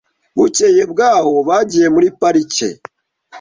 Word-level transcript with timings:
Bukeye 0.37 0.83
bwaho, 0.91 1.33
bagiye 1.47 1.87
muri 1.95 2.07
parike. 2.19 2.69